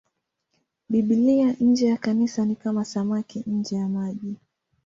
Biblia 0.89 1.55
nje 1.59 1.87
ya 1.87 1.97
Kanisa 1.97 2.45
ni 2.45 2.55
kama 2.55 2.85
samaki 2.85 3.43
nje 3.47 3.75
ya 3.75 3.87
maji. 3.87 4.35